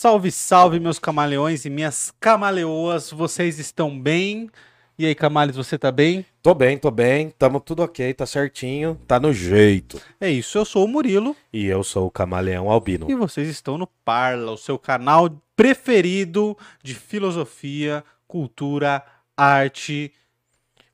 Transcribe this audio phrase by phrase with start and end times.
[0.00, 3.10] Salve, salve, meus camaleões e minhas camaleoas.
[3.10, 4.48] Vocês estão bem?
[4.96, 6.24] E aí, Camales, você tá bem?
[6.40, 7.30] Tô bem, tô bem.
[7.30, 10.00] Tamo tudo ok, tá certinho, tá no jeito.
[10.20, 11.34] É isso, eu sou o Murilo.
[11.52, 13.10] E eu sou o Camaleão Albino.
[13.10, 19.04] E vocês estão no Parla, o seu canal preferido de filosofia, cultura,
[19.36, 20.12] arte,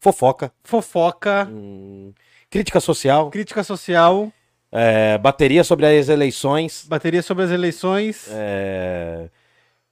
[0.00, 2.14] Fofoca, fofoca, hum,
[2.48, 4.32] crítica social, crítica social,
[4.74, 9.28] é, bateria sobre as eleições, bateria sobre as eleições, é,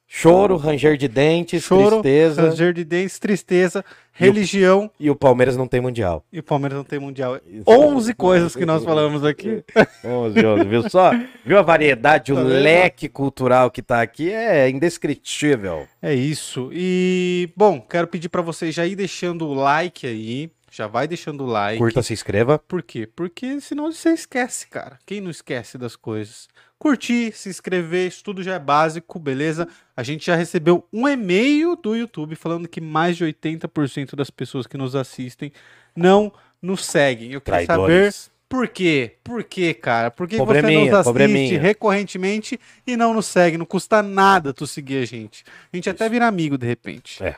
[0.07, 2.49] choro, ranger de dentes, choro, tristeza.
[2.49, 6.23] ranger de dentes, tristeza, religião E o Palmeiras não tem mundial.
[6.31, 7.39] e o Palmeiras não tem mundial.
[7.47, 7.63] Isso.
[7.67, 9.63] 11 coisas que nós falamos aqui.
[10.05, 11.11] Onze, onze, viu só?
[11.45, 15.87] Viu a variedade, o Tá leque cultural que tá aqui é indescritível.
[16.01, 16.69] É isso.
[16.73, 20.51] E, bom, quero pedir pra vocês já ir deixando o like aí.
[20.73, 21.77] Já vai deixando o like.
[21.77, 22.57] Curta, se inscreva.
[22.57, 23.05] Por quê?
[23.05, 24.97] Porque senão você esquece, cara.
[25.05, 26.49] Quem não esquece das coisas?
[26.79, 29.67] Curtir, se inscrever, isso tudo já é básico, beleza?
[29.95, 34.65] A gente já recebeu um e-mail do YouTube falando que mais de 80% das pessoas
[34.65, 35.51] que nos assistem
[35.95, 37.33] não nos seguem.
[37.33, 38.31] Eu queria saber Traidores.
[38.49, 39.17] por quê?
[39.23, 40.09] Por quê, cara?
[40.09, 43.59] Por que você nos assiste recorrentemente e não nos segue?
[43.59, 45.43] Não custa nada tu seguir a gente.
[45.71, 47.23] A gente até vira amigo de repente.
[47.23, 47.35] É.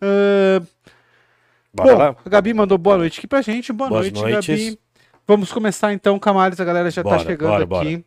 [0.00, 0.60] Ah,
[1.74, 2.16] Bora Bom, lá?
[2.24, 3.72] a Gabi mandou boa noite aqui pra gente.
[3.72, 4.46] Boa Boas noite, noites.
[4.46, 4.78] Gabi.
[5.26, 6.60] Vamos começar então, Camales.
[6.60, 8.04] A galera já tá Bora, chegando bora, aqui.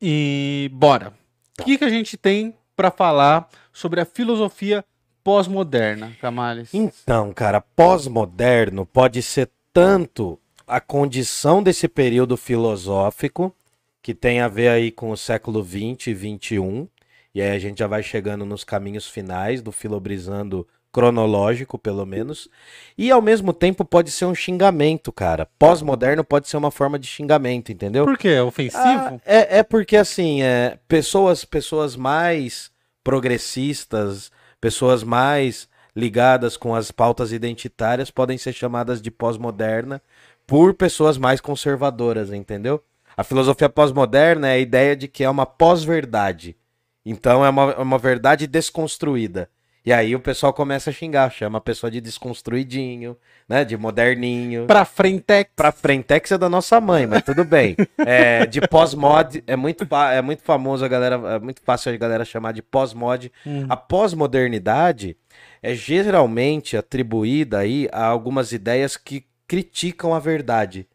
[0.00, 1.12] E bora.
[1.60, 4.82] O que, que a gente tem pra falar sobre a filosofia
[5.22, 6.72] pós-moderna, Camales?
[6.72, 13.54] Então, cara, pós-moderno pode ser tanto a condição desse período filosófico,
[14.00, 16.88] que tem a ver aí com o século 20 e 21,
[17.34, 22.48] e aí a gente já vai chegando nos caminhos finais do filobrizando cronológico, pelo menos,
[22.96, 25.46] e ao mesmo tempo pode ser um xingamento, cara.
[25.58, 28.04] Pós-moderno pode ser uma forma de xingamento, entendeu?
[28.04, 28.28] Por quê?
[28.28, 28.82] É ofensivo?
[28.84, 32.70] Ah, é, é porque assim, é, pessoas, pessoas mais
[33.04, 34.30] progressistas,
[34.60, 40.00] pessoas mais ligadas com as pautas identitárias podem ser chamadas de pós-moderna
[40.46, 42.82] por pessoas mais conservadoras, entendeu?
[43.16, 46.56] A filosofia pós-moderna é a ideia de que é uma pós-verdade.
[47.04, 49.50] Então é uma, é uma verdade desconstruída.
[49.88, 53.16] E aí o pessoal começa a xingar, chama a pessoa de desconstruidinho,
[53.48, 53.64] né?
[53.64, 54.66] De moderninho.
[54.66, 55.50] Pra frentex.
[55.56, 57.74] Pra Frentex é da nossa mãe, mas tudo bem.
[57.96, 62.22] É, de pós-mod, é muito, é muito famoso a galera, é muito fácil a galera
[62.22, 63.32] chamar de pós-mod.
[63.46, 63.64] Hum.
[63.66, 65.16] A pós-modernidade
[65.62, 70.86] é geralmente atribuída aí a algumas ideias que criticam a verdade.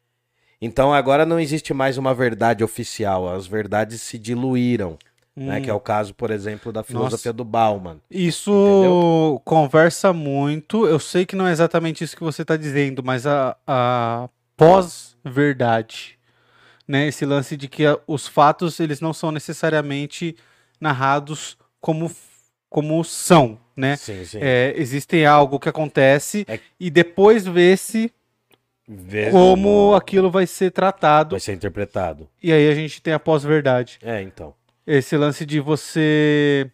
[0.61, 4.99] Então agora não existe mais uma verdade oficial, as verdades se diluíram,
[5.35, 5.57] né?
[5.57, 5.61] Hum.
[5.61, 7.99] Que é o caso, por exemplo, da filosofia do Bauman.
[8.09, 9.41] Isso Entendeu?
[9.43, 10.85] conversa muito.
[10.85, 16.17] Eu sei que não é exatamente isso que você está dizendo, mas a, a pós-verdade,
[16.87, 17.07] né?
[17.07, 20.35] Esse lance de que os fatos eles não são necessariamente
[20.79, 22.11] narrados como,
[22.69, 23.95] como são, né?
[23.95, 24.39] Sim, sim.
[24.41, 28.11] É, existe algo que acontece É- e depois vê-se
[28.87, 31.31] Vê como aquilo vai ser tratado.
[31.31, 32.27] vai ser interpretado.
[32.41, 33.97] E aí a gente tem a pós-verdade.
[34.03, 34.53] É, então.
[34.85, 36.69] Esse lance de você.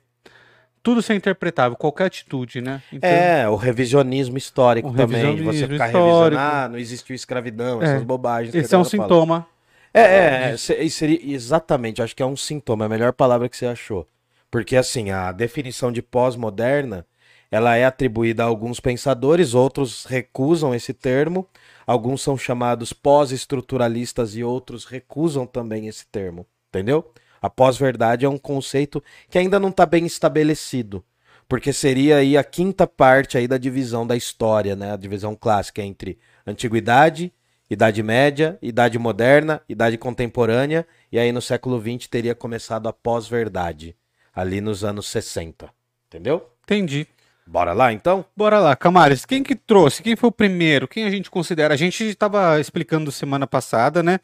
[0.82, 2.82] Tudo ser interpretável, qualquer atitude, né?
[2.92, 6.08] Então, É, o revisionismo histórico O também, de você revisionismo ficar histórico.
[6.08, 8.56] revisando, ah, não existiu escravidão, É, essas bobagens.
[8.56, 8.90] Esse é um fala.
[8.90, 9.48] sintoma.
[9.94, 13.50] É, é, é, se- seria, exatamente, acho que é um sintoma, é a melhor palavra
[13.50, 14.08] que você achou.
[14.50, 17.06] Porque, assim, a definição de pós-moderna,
[17.52, 21.48] ela é atribuída a alguns pensadores, outros recusam esse termo,
[21.86, 27.12] alguns são chamados pós-estruturalistas e outros recusam também esse termo, entendeu?
[27.42, 31.04] A pós-verdade é um conceito que ainda não está bem estabelecido,
[31.48, 34.94] porque seria aí a quinta parte aí da divisão da história, né?
[34.94, 37.34] A divisão clássica entre antiguidade,
[37.70, 43.96] Idade Média, Idade Moderna, Idade Contemporânea, e aí no século XX teria começado a pós-verdade,
[44.34, 45.70] ali nos anos 60.
[46.08, 46.50] Entendeu?
[46.64, 47.08] Entendi.
[47.46, 48.24] Bora lá então?
[48.38, 50.04] Bora lá, Camares, quem que trouxe?
[50.04, 50.88] Quem foi o primeiro?
[50.88, 51.74] Quem a gente considera?
[51.74, 54.20] A gente estava explicando semana passada, né?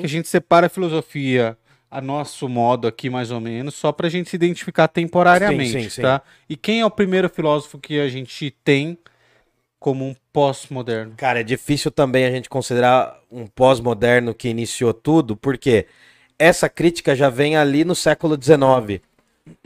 [0.00, 1.56] Que a gente separa a filosofia
[1.94, 5.88] a nosso modo aqui, mais ou menos, só pra gente se identificar temporariamente, Sim, sim,
[5.90, 6.02] sim.
[6.02, 6.22] tá?
[6.50, 8.98] E quem é o primeiro filósofo que a gente tem
[9.78, 11.14] como um pós-moderno?
[11.16, 15.86] Cara, é difícil também a gente considerar um pós-moderno que iniciou tudo, porque
[16.36, 19.00] essa crítica já vem ali no século XIX.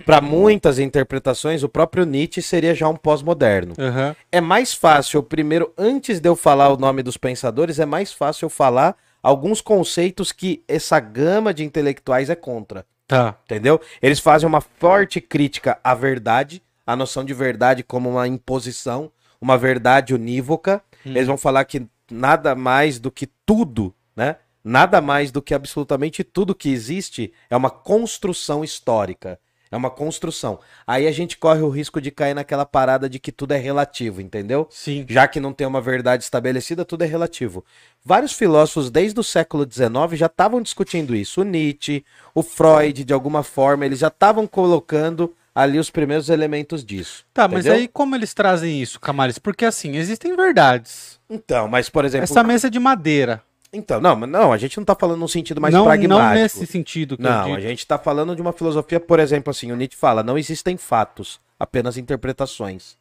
[0.04, 3.72] Para muitas interpretações, o próprio Nietzsche seria já um pós-moderno.
[3.78, 4.14] Aham.
[4.30, 8.46] É mais fácil, primeiro, antes de eu falar o nome dos pensadores, é mais fácil
[8.46, 12.86] eu falar alguns conceitos que essa gama de intelectuais é contra.
[13.06, 13.38] Tá.
[13.44, 13.80] Entendeu?
[14.02, 19.10] Eles fazem uma forte crítica à verdade, à noção de verdade como uma imposição,
[19.40, 20.82] uma verdade unívoca.
[21.04, 24.36] Eles vão falar que nada mais do que tudo, né?
[24.62, 29.40] Nada mais do que absolutamente tudo que existe é uma construção histórica.
[29.70, 30.58] É uma construção.
[30.86, 34.20] Aí a gente corre o risco de cair naquela parada de que tudo é relativo,
[34.20, 34.66] entendeu?
[34.70, 35.04] Sim.
[35.08, 37.64] Já que não tem uma verdade estabelecida, tudo é relativo.
[38.04, 41.42] Vários filósofos desde o século XIX já estavam discutindo isso.
[41.42, 42.04] O Nietzsche,
[42.34, 47.26] o Freud, de alguma forma, eles já estavam colocando ali os primeiros elementos disso.
[47.34, 49.38] Tá, mas aí como eles trazem isso, Camales?
[49.38, 51.18] Porque assim, existem verdades.
[51.28, 52.24] Então, mas por exemplo.
[52.24, 53.42] Essa mesa é de madeira.
[53.72, 56.34] Então, não, não, a gente não tá falando num sentido mais não, pragmático.
[56.34, 59.70] Não nesse sentido que Não, a gente tá falando de uma filosofia, por exemplo, assim,
[59.70, 62.96] o Nietzsche fala, não existem fatos, apenas interpretações.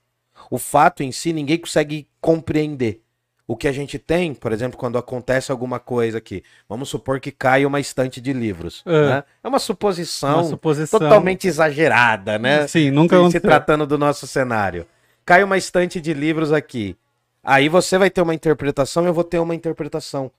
[0.52, 3.02] O fato em si ninguém consegue compreender.
[3.50, 7.32] O que a gente tem, por exemplo, quando acontece alguma coisa aqui, vamos supor que
[7.32, 8.84] cai uma estante de livros.
[8.86, 9.24] É, né?
[9.42, 12.68] é uma, suposição uma, suposição totalmente exagerada, né?
[12.68, 14.86] Sim, nunca se, se tratando do nosso cenário.
[15.26, 16.98] Cai uma estante de livros aqui.
[17.42, 20.30] Aí você vai ter uma interpretação e eu vou ter uma interpretação.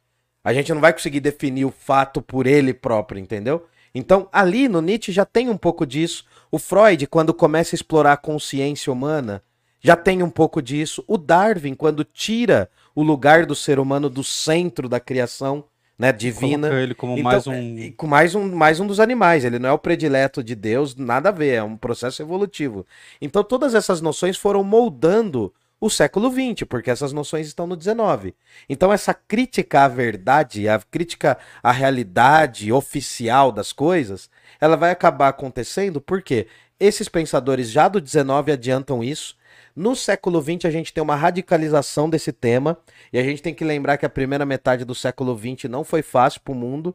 [0.49, 3.67] A gente não vai conseguir definir o fato por ele próprio, entendeu?
[3.95, 6.25] Então, ali no Nietzsche já tem um pouco disso.
[6.50, 9.43] O Freud, quando começa a explorar a consciência humana,
[9.79, 11.05] já tem um pouco disso.
[11.06, 15.65] O Darwin, quando tira o lugar do ser humano do centro da criação,
[15.99, 16.69] né, divina.
[16.69, 19.44] Coloca ele como então, mais um é, com mais um mais um dos animais.
[19.44, 22.87] Ele não é o predileto de Deus, nada a ver, é um processo evolutivo.
[23.21, 28.35] Então todas essas noções foram moldando o século XX, porque essas noções estão no XIX.
[28.69, 34.29] Então, essa crítica à verdade, a crítica à realidade oficial das coisas,
[34.61, 36.47] ela vai acabar acontecendo porque
[36.81, 39.37] esses pensadores já do XIX adiantam isso.
[39.75, 42.77] No século XX, a gente tem uma radicalização desse tema,
[43.13, 46.03] e a gente tem que lembrar que a primeira metade do século XX não foi
[46.03, 46.95] fácil para o mundo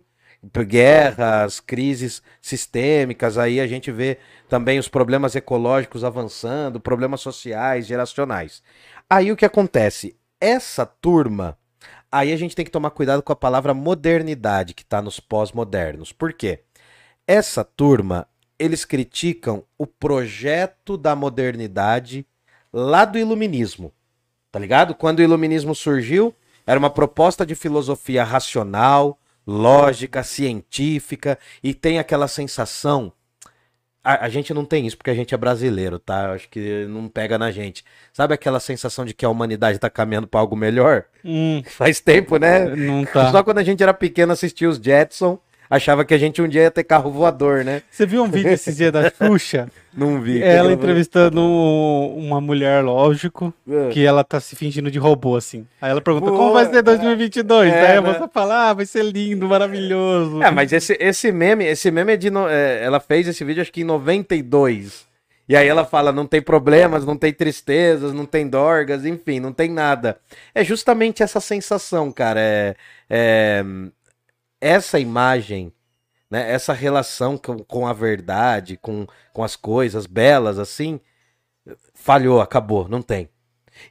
[0.66, 4.18] guerras, crises sistêmicas, aí a gente vê
[4.50, 8.62] também os problemas ecológicos avançando, problemas sociais, geracionais.
[9.10, 10.16] Aí o que acontece?
[10.40, 11.57] Essa turma,
[12.12, 16.12] aí a gente tem que tomar cuidado com a palavra modernidade que está nos pós-modernos.
[16.12, 16.60] Por quê?
[17.25, 18.28] Essa turma,
[18.60, 22.25] eles criticam o projeto da modernidade
[22.72, 23.94] lá do iluminismo.
[24.51, 24.94] Tá ligado?
[24.94, 26.36] Quando o iluminismo surgiu,
[26.68, 33.12] era uma proposta de filosofia racional, lógica, científica e tem aquela sensação.
[34.04, 36.25] A, a, gente não tem isso porque a gente é brasileiro, tá?
[36.25, 37.86] Eu acho que não pega na gente.
[38.12, 41.06] Sabe aquela sensação de que a humanidade tá caminhando para algo melhor?
[41.24, 42.75] Hum, Faz tempo, né?
[42.75, 43.31] Não tá.
[43.31, 45.40] Só quando a gente era pequeno assistia os Jetson
[45.75, 47.81] achava que a gente um dia ia ter carro voador, né?
[47.90, 49.68] Você viu um vídeo esses dias da Xuxa?
[49.96, 50.42] Não vi.
[50.42, 53.90] Ela entrevistando uma mulher, lógico, é.
[53.90, 55.66] que ela tá se fingindo de robô, assim.
[55.81, 57.74] Aí ela pergunta, como vai ser 2022?
[57.74, 58.08] É, Aí a né?
[58.12, 60.42] moça fala, ah, vai ser lindo, maravilhoso.
[60.42, 62.30] É, mas esse, esse meme, esse meme é de...
[62.30, 62.48] No...
[62.48, 65.06] É, ela fez esse vídeo acho que em 92.
[65.48, 69.52] E aí ela fala, não tem problemas, não tem tristezas, não tem dorgas, enfim, não
[69.52, 70.18] tem nada.
[70.56, 72.40] É justamente essa sensação, cara.
[72.40, 72.75] É,
[73.10, 73.64] é,
[74.63, 75.74] essa imagem,
[76.31, 81.01] né, essa relação com, com a verdade, com, com as coisas belas assim,
[81.94, 83.27] falhou, acabou, não tem.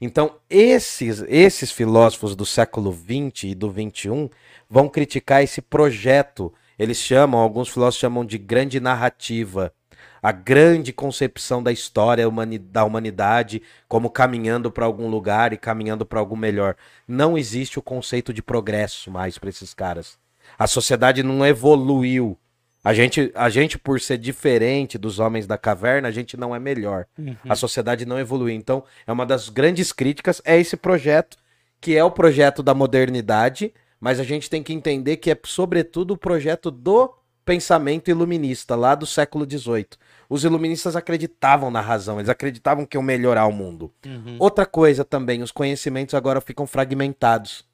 [0.01, 4.31] Então, esses, esses filósofos do século XX e do XXI
[4.69, 6.53] vão criticar esse projeto.
[6.79, 9.75] Eles chamam, alguns filósofos chamam de grande narrativa,
[10.23, 12.25] a grande concepção da história
[12.61, 16.77] da humanidade como caminhando para algum lugar e caminhando para algo melhor.
[17.07, 20.22] Não existe o conceito de progresso mais para esses caras.
[20.59, 22.39] A sociedade não evoluiu.
[22.85, 26.59] A gente, a gente, por ser diferente dos homens da caverna, a gente não é
[26.59, 27.07] melhor.
[27.17, 27.37] Uhum.
[27.49, 28.55] A sociedade não evoluiu.
[28.55, 31.37] Então, é uma das grandes críticas é esse projeto,
[31.81, 36.15] que é o projeto da modernidade, mas a gente tem que entender que é, sobretudo,
[36.15, 39.87] o projeto do pensamento iluminista, lá do século XVIII.
[40.29, 43.93] Os iluministas acreditavam na razão, eles acreditavam que iam melhorar o mundo.
[44.05, 44.37] Uhum.
[44.39, 47.65] Outra coisa também, os conhecimentos agora ficam fragmentados.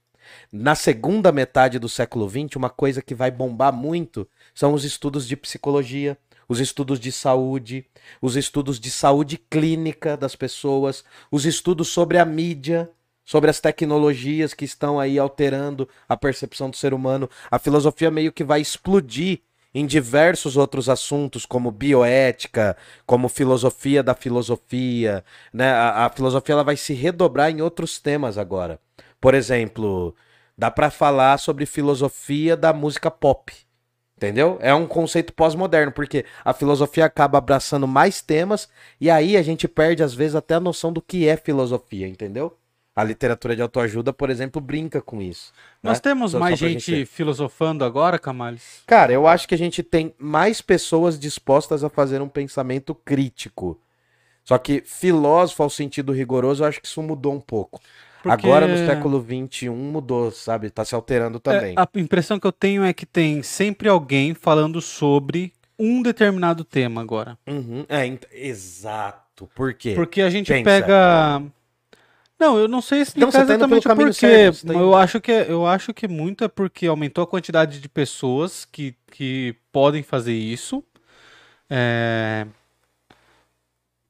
[0.53, 5.27] Na segunda metade do século XX, uma coisa que vai bombar muito são os estudos
[5.27, 6.17] de psicologia,
[6.49, 7.85] os estudos de saúde,
[8.23, 12.91] os estudos de saúde clínica das pessoas, os estudos sobre a mídia,
[13.25, 17.29] sobre as tecnologias que estão aí alterando a percepção do ser humano.
[17.51, 19.41] A filosofia meio que vai explodir
[19.75, 22.75] em diversos outros assuntos, como bioética,
[23.07, 25.23] como filosofia da filosofia.
[25.53, 25.71] Né?
[25.71, 28.81] A, a filosofia ela vai se redobrar em outros temas agora.
[29.21, 30.15] Por exemplo,
[30.57, 33.53] dá para falar sobre filosofia da música pop.
[34.17, 34.59] Entendeu?
[34.61, 38.69] É um conceito pós-moderno, porque a filosofia acaba abraçando mais temas
[39.01, 42.59] e aí a gente perde, às vezes, até a noção do que é filosofia, entendeu?
[42.97, 45.53] A literatura de autoajuda, por exemplo, brinca com isso.
[45.81, 46.03] Nós né?
[46.03, 48.83] temos só, mais só gente, gente filosofando agora, Camales?
[48.89, 53.81] Cara, eu acho que a gente tem mais pessoas dispostas a fazer um pensamento crítico.
[54.43, 57.81] Só que filósofo ao sentido rigoroso, eu acho que isso mudou um pouco.
[58.23, 58.47] Porque...
[58.47, 60.71] Agora no século XXI mudou, sabe?
[60.71, 61.75] Tá se alterando também.
[61.77, 66.65] É, a impressão que eu tenho é que tem sempre alguém falando sobre um determinado
[66.65, 67.39] tema agora.
[67.47, 67.87] Uhum.
[67.89, 69.49] É, exato.
[69.55, 69.93] Por quê?
[69.95, 70.65] Porque a gente Pensa.
[70.65, 71.43] pega.
[72.39, 74.51] Não, eu não sei Não, você tá exatamente caminho por quê.
[74.67, 78.65] tá eu acho que eu acho que muito é porque aumentou a quantidade de pessoas
[78.65, 80.83] que, que podem fazer isso.
[81.69, 82.47] É,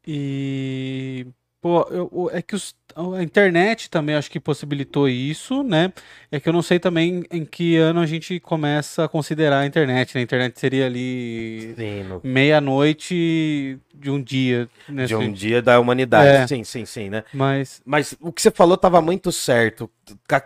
[0.07, 1.27] E
[1.61, 5.93] pô, eu- é que os- a internet também acho que possibilitou isso, né?
[6.31, 9.67] É que eu não sei também em que ano a gente começa a considerar a
[9.67, 10.15] internet.
[10.15, 10.21] né?
[10.21, 15.07] A internet seria ali Sim, no- meia-noite de um dia, né?
[15.07, 16.29] de um dia da humanidade.
[16.29, 16.47] É.
[16.47, 17.25] Sim, sim, sim, né?
[17.33, 19.91] Mas Mas o que você falou tava muito certo.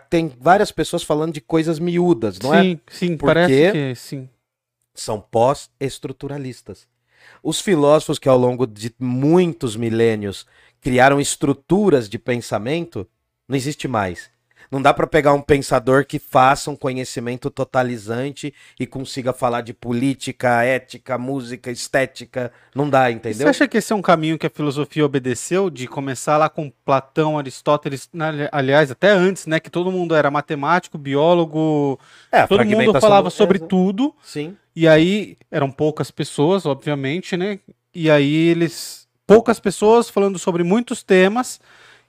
[0.09, 2.63] Tem várias pessoas falando de coisas miúdas, não é?
[2.63, 4.29] sim, sim, parece que sim.
[4.95, 6.87] São pós-estruturalistas.
[7.41, 10.45] Os filósofos que ao longo de muitos milênios
[10.83, 13.07] criaram estruturas de pensamento,
[13.47, 14.31] não existe mais.
[14.71, 19.71] Não dá para pegar um pensador que faça um conhecimento totalizante e consiga falar de
[19.71, 22.51] política, ética, música, estética.
[22.73, 23.47] Não dá, E Você entendeu?
[23.49, 27.37] acha que esse é um caminho que a filosofia obedeceu, de começar lá com Platão,
[27.37, 31.99] Aristóteles, na- aliás, até antes, né, que todo mundo era matemático, biólogo,
[32.31, 34.57] É, todo mundo falava sobre tudo, Sim.
[34.75, 37.59] e aí eram poucas pessoas, obviamente, né,
[37.93, 41.59] e aí eles, poucas pessoas falando sobre muitos temas,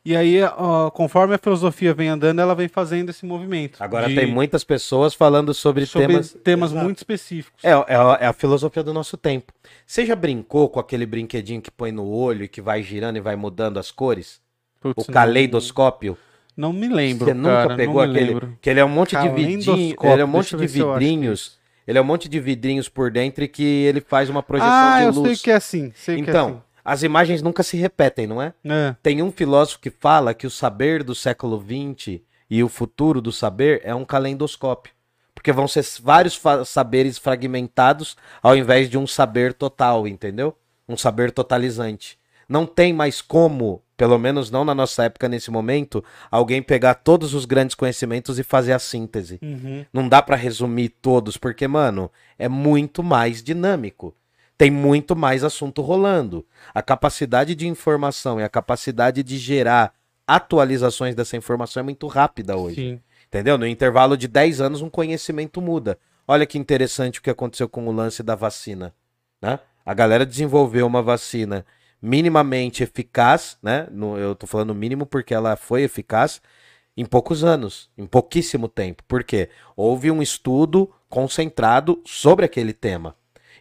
[0.04, 3.82] e aí, ó, conforme a filosofia vem andando, ela vem fazendo esse movimento.
[3.82, 6.36] Agora de- tem muitas pessoas falando sobre, sobre temas.
[6.44, 6.84] temas, Exato.
[6.84, 7.64] muito específicos.
[7.64, 9.52] É, é, a- é a filosofia do nosso tempo.
[9.86, 13.20] Você já brincou com aquele brinquedinho que põe no olho e que vai girando e
[13.20, 14.40] vai mudando as cores?
[14.80, 16.18] Putz, o caleidoscópio?
[16.56, 18.32] Não, me lembro, Você nunca cara, pegou não me aquele?
[18.34, 18.58] lembro.
[18.60, 19.64] Que ele é um monte de vidrinhos.
[19.66, 21.58] Caleidoscópio, Ele é um monte eu de eu vidrinhos.
[21.86, 24.98] Ele é um monte de vidrinhos por dentro e que ele faz uma projeção Ah,
[25.00, 25.28] de eu luz.
[25.40, 28.52] sei que é assim, sei que é Então, as imagens nunca se repetem, não é?
[28.64, 28.94] É.
[29.02, 33.32] Tem um filósofo que fala que o saber do século XX e o futuro do
[33.32, 34.92] saber é um calendoscópio.
[35.34, 40.56] Porque vão ser vários saberes fragmentados ao invés de um saber total, entendeu?
[40.88, 42.18] Um saber totalizante.
[42.48, 47.32] Não tem mais como, pelo menos não na nossa época nesse momento, alguém pegar todos
[47.32, 49.38] os grandes conhecimentos e fazer a síntese.
[49.42, 49.84] Uhum.
[49.92, 54.14] Não dá pra resumir todos, porque, mano, é muito mais dinâmico.
[54.64, 56.42] Tem muito mais assunto rolando.
[56.74, 59.92] A capacidade de informação e a capacidade de gerar
[60.26, 62.76] atualizações dessa informação é muito rápida hoje.
[62.76, 63.00] Sim.
[63.26, 63.58] Entendeu?
[63.58, 65.98] No intervalo de 10 anos, um conhecimento muda.
[66.26, 68.94] Olha que interessante o que aconteceu com o lance da vacina.
[69.42, 69.58] Né?
[69.84, 71.66] A galera desenvolveu uma vacina
[72.00, 73.86] minimamente eficaz, né?
[73.90, 76.40] No- eu tô falando mínimo porque ela foi eficaz
[76.96, 79.02] em poucos anos, em pouquíssimo tempo.
[79.06, 79.50] Por quê?
[79.76, 83.14] Houve um estudo concentrado sobre aquele tema.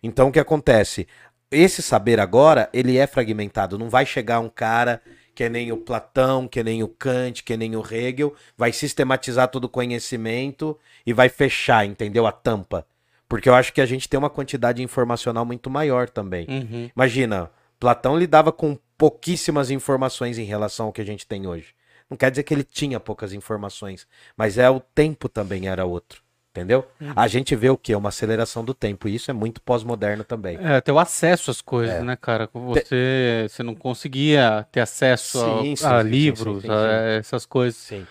[0.03, 1.07] Então o que acontece?
[1.49, 3.79] Esse saber agora, ele é fragmentado.
[3.79, 5.01] Não vai chegar um cara
[5.33, 8.35] que é nem o Platão, que é nem o Kant, que é nem o Hegel,
[8.57, 12.27] vai sistematizar todo o conhecimento e vai fechar, entendeu?
[12.27, 12.85] A tampa.
[13.27, 16.45] Porque eu acho que a gente tem uma quantidade informacional muito maior também.
[16.47, 16.89] Uhum.
[16.95, 21.73] Imagina, Platão lidava com pouquíssimas informações em relação ao que a gente tem hoje.
[22.09, 24.07] Não quer dizer que ele tinha poucas informações,
[24.37, 26.22] mas é o tempo também era outro.
[26.55, 26.85] Entendeu?
[27.01, 27.13] Uhum.
[27.15, 27.95] A gente vê o que?
[27.95, 29.07] Uma aceleração do tempo.
[29.07, 30.59] E isso é muito pós-moderno também.
[30.61, 32.03] É, ter o acesso às coisas, É.
[32.03, 32.47] né, cara?
[32.53, 37.43] Você, você não conseguia ter acesso a- Sim, a, sim, livros, sim, sim, a essas
[37.47, 37.79] coisas.
[37.81, 38.05] Sim.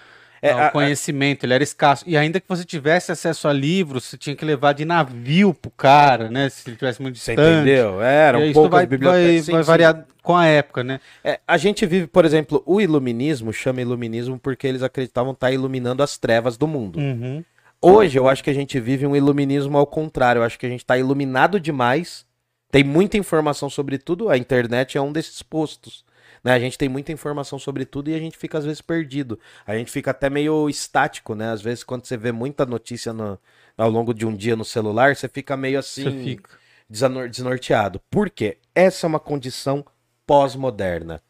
[0.45, 2.03] É, a- o conhecimento, ele era escasso.
[2.05, 5.71] E ainda que você tivesse acesso a livros, você tinha que levar de navio pro
[5.71, 6.49] cara, né?
[6.49, 7.49] Se ele tivesse muito Você distante.
[7.61, 8.03] entendeu?
[8.03, 9.39] É, Eram E isso poucas vai, vai.
[9.41, 9.67] Sim, vai sim.
[9.69, 10.99] variar com a época, né?
[11.23, 16.03] É, a gente vive, por exemplo, o iluminismo, chama iluminismo porque eles acreditavam estar iluminando
[16.03, 16.99] as trevas do mundo.
[16.99, 17.45] Uhum.
[17.83, 20.41] Hoje eu acho que a gente vive um iluminismo ao contrário.
[20.41, 22.25] Eu acho que a gente está iluminado demais.
[22.71, 24.31] Tem muita informação sobre tudo.
[24.31, 26.05] A internet é um desses postos.
[26.45, 26.53] Né?
[26.53, 29.39] A gente tem muita informação sobre tudo e a gente fica às vezes perdido.
[29.67, 31.51] A gente fica até meio estático, né?
[31.51, 33.39] Às vezes quando você vê muita notícia no-
[33.77, 36.51] ao longo de um dia no celular, você fica meio assim Você fica.
[36.89, 38.01] desnorteado.
[38.11, 38.59] Por quê?
[38.75, 39.85] Essa é uma condição
[40.27, 41.21] pós-moderna.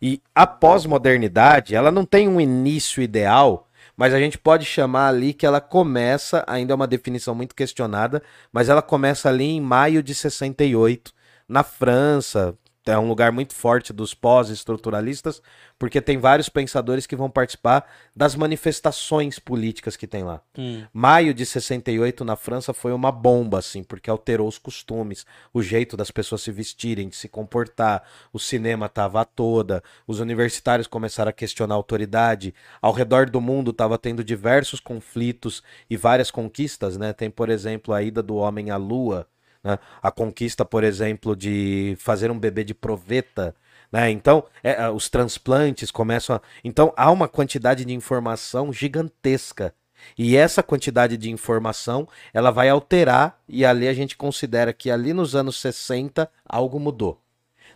[0.00, 3.65] E a pós-modernidade, ela não tem um início ideal,
[3.96, 8.22] mas a gente pode chamar ali que ela começa, ainda é uma definição muito questionada,
[8.52, 11.12] mas ela começa ali em maio de 68,
[11.48, 12.56] na França.
[12.86, 15.42] É um lugar muito forte dos pós-estruturalistas,
[15.78, 20.40] porque tem vários pensadores que vão participar das manifestações políticas que tem lá.
[20.56, 20.84] Hum.
[20.92, 25.96] Maio de 68 na França foi uma bomba, assim, porque alterou os costumes, o jeito
[25.96, 31.30] das pessoas se vestirem, de se comportar, o cinema tava a toda, os universitários começaram
[31.30, 36.96] a questionar a autoridade, ao redor do mundo tava tendo diversos conflitos e várias conquistas,
[36.96, 37.12] né?
[37.12, 39.26] Tem, por exemplo, a ida do homem à lua,
[39.66, 39.78] né?
[40.00, 43.54] a conquista, por exemplo, de fazer um bebê de proveta,
[43.90, 44.10] né?
[44.10, 46.40] Então, é, é, os transplantes começam a...
[46.64, 49.74] Então, há uma quantidade de informação gigantesca.
[50.16, 55.12] E essa quantidade de informação, ela vai alterar e ali a gente considera que ali
[55.12, 57.20] nos anos 60 algo mudou.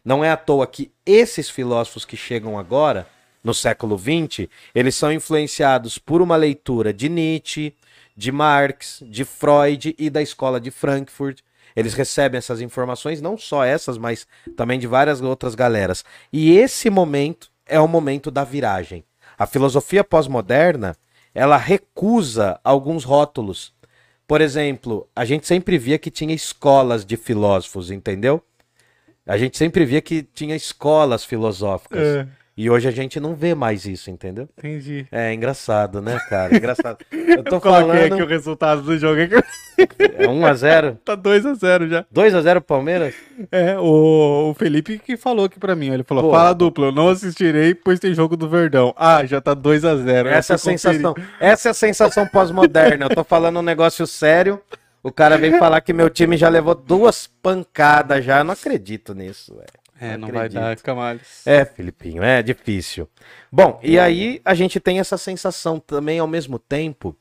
[0.04, 3.06] Não é à toa que esses filósofos que chegam agora,
[3.42, 7.74] no século XX, eles são influenciados por uma leitura de Nietzsche,
[8.16, 11.40] de Marx, de Freud e da escola de Frankfurt.
[11.80, 16.04] Eles recebem essas informações, não só essas, mas também de várias outras galeras.
[16.32, 19.04] E esse momento é o momento da viragem.
[19.38, 20.94] A filosofia pós-moderna,
[21.34, 23.72] ela recusa alguns rótulos.
[24.26, 28.42] Por exemplo, a gente sempre via que tinha escolas de filósofos, entendeu?
[29.26, 32.00] A gente sempre via que tinha escolas filosóficas.
[32.00, 32.28] É.
[32.60, 34.46] E hoje a gente não vê mais isso, entendeu?
[34.58, 35.06] Entendi.
[35.10, 36.52] É engraçado, né, cara?
[36.54, 36.98] Engraçado.
[37.10, 38.12] Eu tô falando.
[38.12, 39.18] aqui o resultado do jogo.
[39.18, 40.98] É 1x0?
[41.02, 42.04] Tá 2x0 já.
[42.14, 43.14] 2x0 Palmeiras?
[43.50, 45.88] É, o, o Felipe que falou aqui pra mim.
[45.88, 48.92] Ele falou: Pô, fala dupla, eu não assistirei, pois tem jogo do Verdão.
[48.94, 50.26] Ah, já tá 2x0.
[50.26, 51.14] Essa é a sensação.
[51.40, 53.06] Essa é a sensação pós-moderna.
[53.06, 54.60] Eu tô falando um negócio sério.
[55.02, 58.40] O cara veio falar que meu time já levou duas pancadas já.
[58.40, 59.79] Eu não acredito nisso, velho.
[60.00, 61.46] É, não, não vai dar, Camales.
[61.46, 63.06] É, Filipinho, é difícil.
[63.52, 67.14] Bom, e aí a gente tem essa sensação também ao mesmo tempo.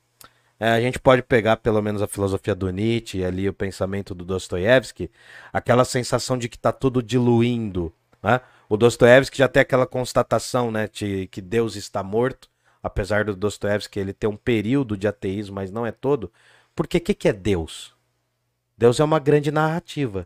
[0.57, 4.15] É, a gente pode pegar pelo menos a filosofia do Nietzsche e ali o pensamento
[4.15, 5.11] do Dostoiévski,
[5.51, 7.93] aquela sensação de que está tudo diluindo.
[8.23, 8.39] Né?
[8.69, 12.49] O Dostoiévski já tem aquela constatação né, de que Deus está morto,
[12.81, 16.31] apesar do Dostoiévski ele ter um período de ateísmo, mas não é todo.
[16.73, 17.93] Porque o que, que é Deus?
[18.77, 20.25] Deus é uma grande narrativa.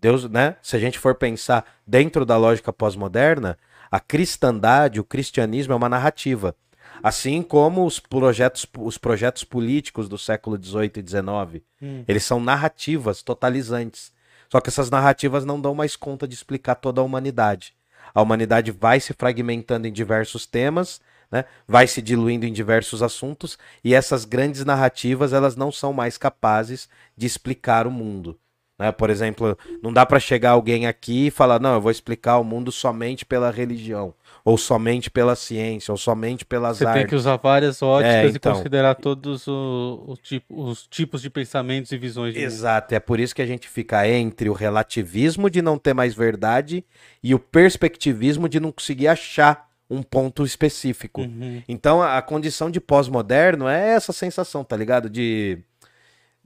[0.00, 0.56] Deus, né?
[0.62, 3.58] Se a gente for pensar dentro da lógica pós-moderna,
[3.90, 6.54] a cristandade, o cristianismo é uma narrativa.
[7.02, 11.64] Assim como os projetos, os projetos políticos do século XVIII e XIX.
[11.82, 12.04] Hum.
[12.06, 14.12] Eles são narrativas totalizantes.
[14.50, 17.74] Só que essas narrativas não dão mais conta de explicar toda a humanidade.
[18.14, 21.44] A humanidade vai se fragmentando em diversos temas, né?
[21.66, 26.88] vai se diluindo em diversos assuntos, e essas grandes narrativas elas não são mais capazes
[27.16, 28.38] de explicar o mundo.
[28.80, 28.90] Né?
[28.90, 32.44] Por exemplo, não dá para chegar alguém aqui e falar, não, eu vou explicar o
[32.44, 37.02] mundo somente pela religião, ou somente pela ciência, ou somente pelas Você artes.
[37.02, 38.52] tem que usar várias óticas é, então...
[38.52, 42.34] e considerar todos o, o tipo, os tipos de pensamentos e visões.
[42.34, 42.96] Exato, mundo.
[42.96, 46.82] é por isso que a gente fica entre o relativismo de não ter mais verdade
[47.22, 51.20] e o perspectivismo de não conseguir achar um ponto específico.
[51.20, 51.62] Uhum.
[51.68, 55.10] Então a condição de pós-moderno é essa sensação, tá ligado?
[55.10, 55.58] De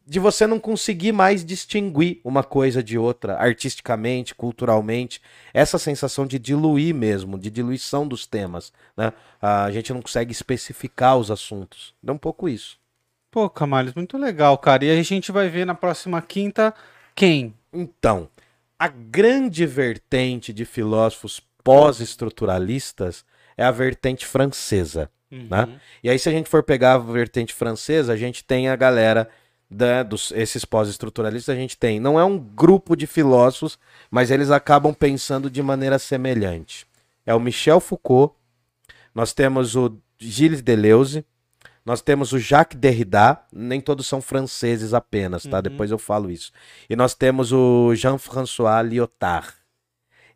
[0.06, 5.20] de você não conseguir mais distinguir uma coisa de outra, artisticamente, culturalmente.
[5.52, 8.72] Essa sensação de diluir mesmo, de diluição dos temas.
[8.96, 9.12] Né?
[9.40, 11.94] A gente não consegue especificar os assuntos.
[12.06, 12.78] É um pouco isso.
[13.30, 14.84] Pô, Camales, muito legal, cara.
[14.84, 16.74] E a gente vai ver na próxima quinta
[17.14, 17.54] quem?
[17.72, 18.28] Então,
[18.78, 23.24] a grande vertente de filósofos pós-estruturalistas
[23.56, 25.10] é a vertente francesa.
[25.30, 25.38] Né?
[25.38, 25.48] Uhum.
[25.72, 25.80] Né?
[26.02, 29.28] E aí, se a gente for pegar a vertente francesa, a gente tem a galera
[29.70, 31.98] da, dos, esses pós-estruturalistas a gente tem.
[31.98, 33.78] Não é um grupo de filósofos,
[34.10, 36.86] mas eles acabam pensando de maneira semelhante.
[37.26, 38.34] É o Michel Foucault,
[39.14, 41.24] nós temos o Gilles Deleuze,
[41.84, 45.58] nós temos o Jacques Derrida, nem todos são franceses apenas, tá?
[45.58, 45.62] Uhum.
[45.62, 46.50] Depois eu falo isso.
[46.88, 49.52] E nós temos o Jean-François Lyotard.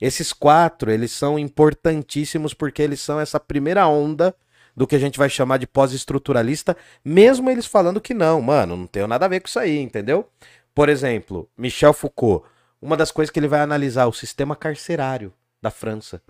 [0.01, 4.35] Esses quatro, eles são importantíssimos porque eles são essa primeira onda
[4.79, 8.87] do que a gente vai chamar de pós-estruturalista, mesmo eles falando que não, mano, não
[8.87, 10.31] tenho nada a ver com isso aí, entendeu?
[10.73, 12.47] Por exemplo, Michel Foucault,
[12.81, 16.23] uma das coisas que ele vai analisar o sistema carcerário da França.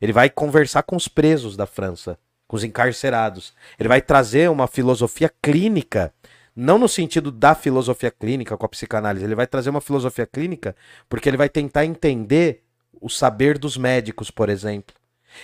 [0.00, 3.52] Ele vai conversar com os presos da França, com os encarcerados.
[3.78, 6.10] Ele vai trazer uma filosofia clínica,
[6.56, 10.74] não no sentido da filosofia clínica com a psicanálise, ele vai trazer uma filosofia clínica
[11.06, 12.62] porque ele vai tentar entender
[12.98, 14.96] o saber dos médicos, por exemplo.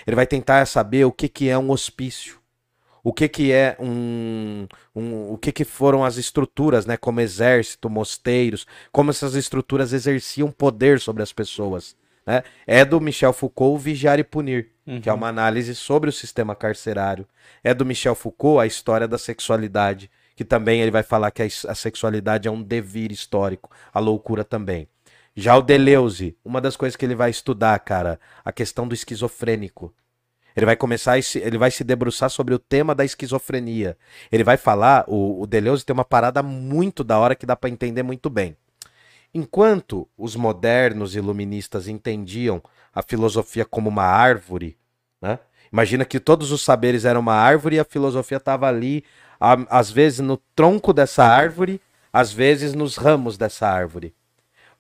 [0.07, 2.46] Ele vai tentar saber o que, que é um hospício
[3.07, 7.88] o que que é um, um, o que que foram as estruturas, né, como exército,
[7.88, 11.95] mosteiros, como essas estruturas exerciam poder sobre as pessoas,
[12.27, 12.42] né?
[12.66, 15.01] É do Michel Foucault Vigiar e Punir, uhum.
[15.01, 17.29] que é uma análise sobre o sistema carcerário.
[17.62, 21.47] É do Michel Foucault a história da sexualidade, que também ele vai falar que a,
[21.47, 24.88] a sexualidade é um devir histórico, a loucura também.
[25.37, 29.95] Já o Deleuze, uma das coisas que ele vai estudar, cara, a questão do esquizofrênico,
[30.57, 33.97] ele vai começar, se, ele vai se debruçar sobre o tema da esquizofrenia.
[34.33, 37.69] Ele vai falar, o, o Deleuze tem uma parada muito da hora que dá para
[37.69, 38.57] entender muito bem.
[39.35, 42.62] Enquanto os modernos iluministas entendiam
[42.95, 44.79] a filosofia como uma árvore,
[45.21, 45.38] né?
[45.71, 49.05] Imagina que todos os saberes eram uma árvore e a filosofia estava ali,
[49.38, 54.14] às vezes no tronco dessa árvore, às vezes nos ramos dessa árvore.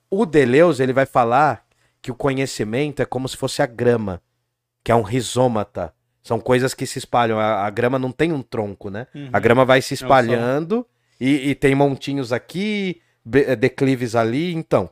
[0.08, 1.66] O Deleuze ele vai falar
[2.00, 4.22] que o conhecimento é como se fosse a grama
[4.86, 5.92] que é um rizômata.
[6.22, 7.40] São coisas que se espalham.
[7.40, 9.08] A, a grama não tem um tronco, né?
[9.12, 9.30] Uhum.
[9.32, 10.86] A grama vai se É espalhando
[11.20, 14.88] e, e tem montinhos aqui, eh, declives ali, então.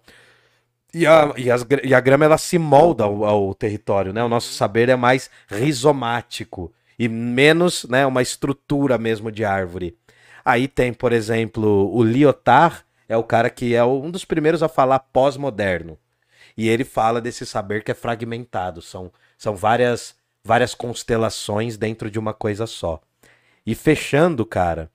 [0.93, 4.25] E a, e, as e a grama ela se molda ao, ao território, né?
[4.25, 9.97] O nosso saber é mais rizomático e menos, né, uma estrutura mesmo de árvore.
[10.45, 14.69] Aí tem, por exemplo, o Lyotard, é o cara que é um dos primeiros a
[14.69, 15.97] falar pós-moderno.
[16.57, 19.13] E ele fala desse saber que é fragmentado, são,
[19.45, 23.01] são várias, várias constelações dentro de uma coisa só.
[23.67, 24.91] E fechando, cara,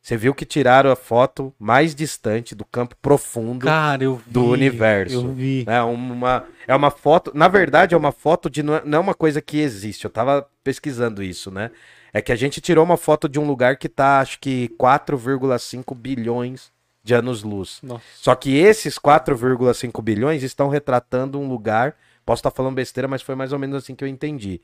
[0.00, 3.66] você viu que tiraram a foto mais distante do campo profundo.
[3.66, 4.30] Cara, eu vi.
[4.30, 5.14] do universo.
[5.14, 5.64] Eu vi.
[5.68, 9.00] É uma, é uma foto, na verdade é uma foto de não é, não é
[9.00, 10.04] uma coisa que existe.
[10.04, 11.70] Eu tava pesquisando isso, né?
[12.12, 15.94] É que a gente tirou uma foto de um lugar que tá, acho que 4,5
[15.94, 16.72] bilhões
[17.04, 17.80] de anos-luz.
[18.16, 23.34] Só que esses 4,5 bilhões estão retratando um lugar, posso estar falando besteira, mas foi
[23.34, 24.60] mais ou menos assim que eu entendi,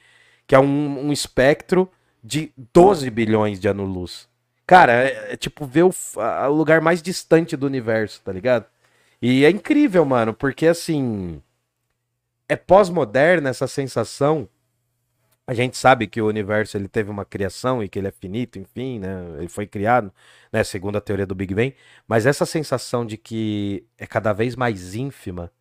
[0.47, 1.91] que é um, um espectro
[2.23, 4.29] de 12 bilhões de anos-luz.
[4.67, 8.67] Cara, é, é tipo ver o, a- o lugar mais distante do universo, tá ligado?
[9.23, 11.41] E é incrível, mano, porque assim.
[12.49, 14.49] É pós-moderna essa sensação.
[15.47, 18.59] A gente sabe que o universo ele teve uma criação e que ele é finito,
[18.59, 19.09] enfim, né?
[19.39, 20.13] Ele foi criado,
[20.53, 20.65] né?
[20.65, 21.75] Segundo a teoria do Big Bang.
[22.09, 25.53] Mas essa sensação de que é cada vez mais ínfima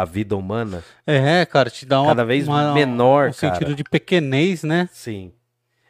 [0.00, 3.54] a vida humana, É, cara, te dá uma, cada vez uma- menor, um cara.
[3.54, 4.88] sentido de pequenez, né?
[4.92, 5.32] Sim.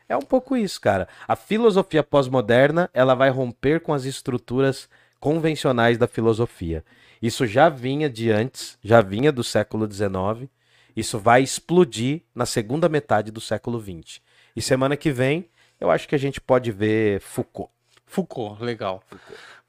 [0.09, 1.07] É um pouco isso, cara.
[1.29, 4.89] A filosofia pós-moderna, ela vai romper com as estruturas
[5.21, 6.85] convencionais da filosofia.
[7.23, 10.49] Isso já vinha de antes, já vinha do século XIX.
[10.97, 14.21] Isso vai explodir na segunda metade do século XX.
[14.57, 17.71] E semana que vem, eu acho que a gente pode ver Foucault.
[18.07, 19.01] Foucault, legal.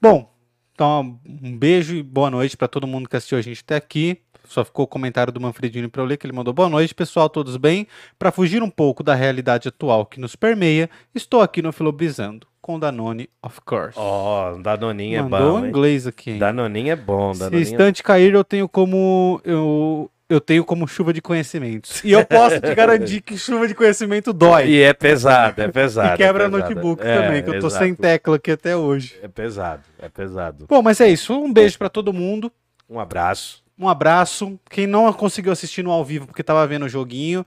[0.01, 0.34] Bom,
[0.73, 4.19] então um beijo e boa noite para todo mundo que assistiu a gente até aqui.
[4.43, 7.30] Só ficou o comentário do Manfredini para eu ler, que ele mandou boa noite, pessoal,
[7.30, 7.88] todos bem?
[8.19, 12.77] Para fugir um pouco da realidade atual que nos permeia, estou aqui no Filobrizando, com
[12.80, 13.93] Danone, of course.
[13.97, 15.69] Ó, Danoninho é Mandou bom, hein?
[15.69, 16.38] inglês aqui, hein?
[16.39, 19.39] Danoninho é bom, Se Danoninho é instante cair, eu tenho como.
[19.45, 22.04] Eu, eu tenho como chuva de conhecimentos.
[22.04, 24.69] E eu posso te garantir que chuva de conhecimento dói.
[24.69, 26.15] E é pesado, é pesado.
[26.15, 26.63] E quebra é pesado.
[26.69, 27.84] notebook É, também, que eu tô exato.
[27.84, 29.17] sem tecla aqui até hoje.
[29.21, 30.65] É pesado, é pesado.
[30.69, 31.34] Bom, mas é isso.
[31.38, 32.51] Um beijo pra todo mundo.
[32.89, 33.61] Um abraço.
[33.82, 34.60] Um abraço.
[34.70, 37.46] Quem não conseguiu assistir no ao vivo porque tava vendo o joguinho,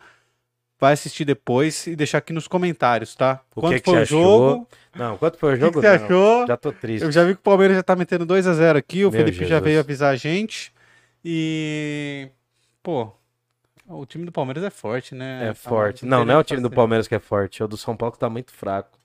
[0.80, 3.40] vai assistir depois e deixar aqui nos comentários, tá?
[3.54, 4.68] O Quanto que que foi o jogo?
[4.94, 5.80] Não, quanto foi o O que, jogo?
[5.80, 6.46] que você Não, achou?
[6.46, 7.04] Já tô triste.
[7.04, 9.04] Eu já vi que o Palmeiras já tá metendo 2 a 0 aqui.
[9.04, 9.62] O Meu Felipe já Jesus.
[9.64, 10.72] veio avisar a gente.
[11.24, 12.28] E.
[12.82, 13.10] Pô.
[13.86, 15.48] O time do Palmeiras é forte, né?
[15.48, 16.00] É forte.
[16.00, 16.70] Tá, Não, tem não é o time do.
[16.70, 18.98] Palmeiras que é forte, é o do São Paulo que tá muito fraco.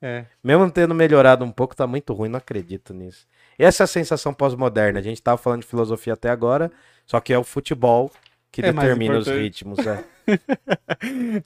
[0.00, 0.24] É.
[0.42, 3.26] Mesmo tendo melhorado um pouco, tá muito ruim, não acredito nisso.
[3.58, 4.98] Essa é a sensação pós-moderna.
[4.98, 6.70] A gente tava falando de filosofia até agora,
[7.06, 8.10] só que é o futebol
[8.50, 9.78] que É determina os ritmos.
[9.86, 10.04] É.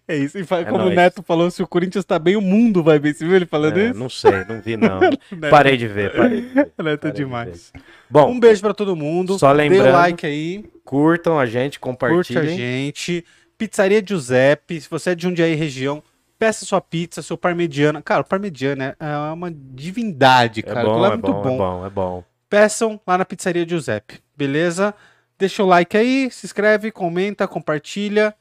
[0.07, 0.38] É isso.
[0.38, 0.95] E É como o nóis.
[0.97, 3.12] Neto falou, se o Corinthians tá bem, o mundo vai bem.
[3.12, 3.99] Você viu ele falando É, isso?
[3.99, 5.01] não sei, não vi não.
[5.51, 6.73] Parei de ver, parei de ver.
[6.79, 7.73] o Neto é parei de demais.
[8.11, 9.38] Bom, Um beijo pra todo mundo.
[9.38, 10.64] Só Dê o lembrando- like aí.
[10.85, 12.57] curtam a gente, Curte a compartilhem.
[12.57, 13.25] gente.
[13.57, 14.81] Pizzaria Giuseppe.
[14.81, 16.03] Se você é de Jundiaí região,
[16.38, 18.03] peça sua pizza, seu parmegiana.
[18.03, 20.81] Cara, o parmegiana é é uma divindade, É cara.
[20.81, 21.55] Aquilo bom, é é bom, bom.
[21.55, 22.25] é bom, é bom.
[22.49, 24.94] Peçam lá na Pizzaria Giuseppe, beleza?
[25.38, 28.35] Deixa o like aí, se inscreve, comenta, compartilha.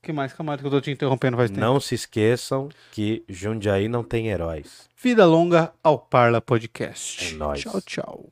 [0.00, 1.60] O que mais, Camargo, que eu tô te interrompendo faz tempo?
[1.60, 4.88] Não se esqueçam que Jundiaí não tem heróis.
[5.02, 7.34] Vida longa ao Parla Podcast.
[7.34, 7.60] É nóis.
[7.60, 8.28] Tchau, tchau.